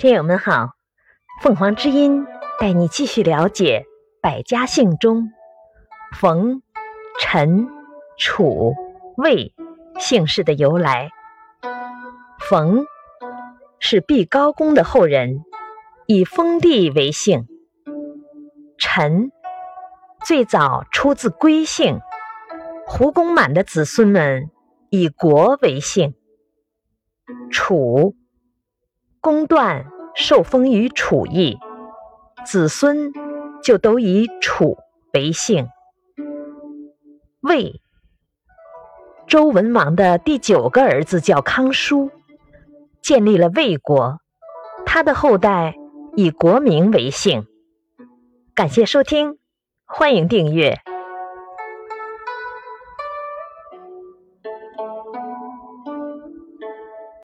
[0.00, 0.76] 听友们好，
[1.42, 2.24] 凤凰之音
[2.60, 3.84] 带你继续了解
[4.22, 5.32] 百家姓中
[6.16, 6.62] 冯、
[7.18, 7.66] 陈、
[8.16, 8.74] 楚、
[9.16, 9.52] 魏
[9.98, 11.10] 姓氏的由来。
[12.48, 12.86] 冯
[13.80, 15.42] 是毕高公的后人，
[16.06, 17.48] 以封地为姓。
[18.78, 19.32] 陈
[20.24, 21.98] 最早出自归姓，
[22.86, 24.48] 胡公满的子孙们
[24.90, 26.14] 以国为姓。
[27.50, 28.14] 楚。
[29.20, 29.84] 公段
[30.20, 31.56] 受封于楚邑，
[32.44, 33.12] 子孙
[33.62, 34.76] 就都以楚
[35.12, 35.68] 为姓。
[37.40, 37.80] 魏
[39.28, 42.10] 周文王的第九个儿子叫康叔，
[43.00, 44.18] 建立了魏国，
[44.84, 45.76] 他的后代
[46.16, 47.46] 以国名为姓。
[48.56, 49.38] 感谢收听，
[49.86, 50.80] 欢迎订阅。